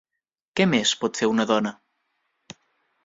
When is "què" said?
0.59-0.65